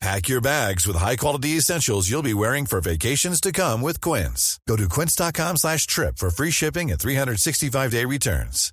[0.00, 4.58] Pack your bags with high-quality essentials you'll be wearing for vacations to come with Quince.
[4.66, 8.72] Go to quince.com slash trip for free shipping and 365-day returns.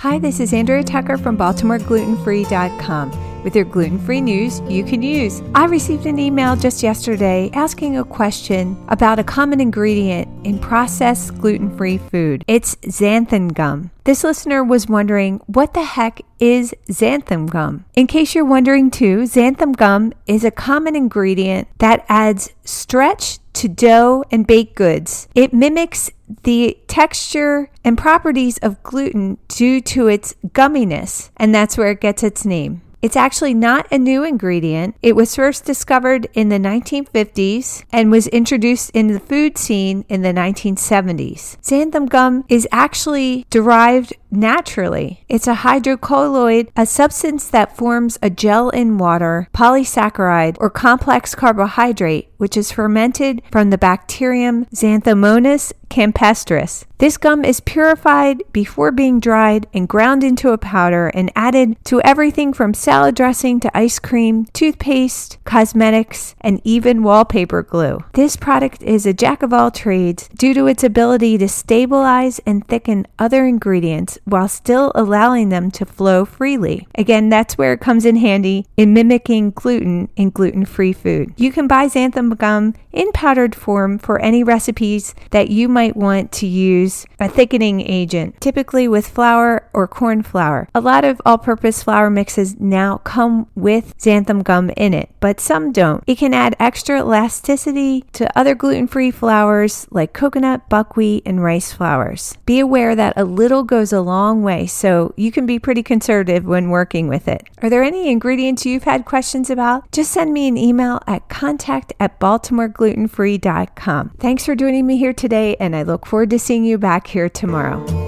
[0.00, 5.42] Hi, this is Andrea Tucker from BaltimoreGlutenFree.com with your gluten free news you can use.
[5.54, 11.38] I received an email just yesterday asking a question about a common ingredient in processed
[11.38, 12.44] gluten free food.
[12.46, 13.90] It's xanthan gum.
[14.04, 17.84] This listener was wondering what the heck is xanthan gum?
[17.94, 23.68] In case you're wondering too, xanthan gum is a common ingredient that adds stretch to
[23.68, 25.28] dough and baked goods.
[25.34, 26.10] It mimics
[26.44, 32.22] the texture and properties of gluten due to its gumminess, and that's where it gets
[32.22, 32.82] its name.
[33.00, 34.96] It's actually not a new ingredient.
[35.02, 40.22] It was first discovered in the 1950s and was introduced in the food scene in
[40.22, 41.58] the 1970s.
[41.60, 45.24] Xanthan gum is actually derived naturally.
[45.28, 52.30] It's a hydrocolloid, a substance that forms a gel in water, polysaccharide, or complex carbohydrate,
[52.36, 56.84] which is fermented from the bacterium Xanthomonas campestris.
[56.98, 62.00] This gum is purified before being dried and ground into a powder and added to
[62.02, 68.00] everything from salad dressing to ice cream, toothpaste, cosmetics, and even wallpaper glue.
[68.14, 72.66] This product is a jack of all trades due to its ability to stabilize and
[72.66, 76.86] thicken other ingredients while still allowing them to flow freely.
[76.94, 81.32] Again, that's where it comes in handy in mimicking gluten in gluten free food.
[81.36, 86.32] You can buy xanthan gum in powdered form for any recipes that you might want
[86.32, 90.68] to use a thickening agent, typically with flour or corn flour.
[90.74, 95.40] A lot of all purpose flour mixes now come with xanthan gum in it, but
[95.40, 96.02] some don't.
[96.06, 101.72] It can add extra elasticity to other gluten free flours like coconut, buckwheat, and rice
[101.72, 102.36] flours.
[102.46, 106.44] Be aware that a little goes a long way, so you can be pretty conservative
[106.44, 107.46] when working with it.
[107.62, 109.90] Are there any ingredients you've had questions about?
[109.92, 114.10] Just send me an email at contact at baltimoreglutenfree.com.
[114.18, 117.28] Thanks for joining me here today, and I look forward to seeing you back here
[117.28, 118.07] tomorrow.